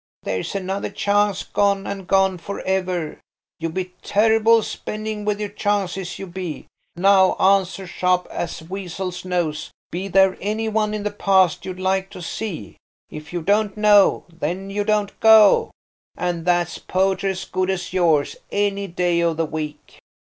[0.23, 3.19] "There's another chance gone, and gone for ever.
[3.59, 6.65] You be terrible spending with your chances, you be.
[6.95, 9.69] Now, answer sharp as weasel's nose.
[9.91, 12.77] Be there any one in the past you'd like to see?
[13.11, 15.69] "'If you don't know, Then you don't go.'
[16.17, 19.99] And that's poetry as good as yours any day of the week."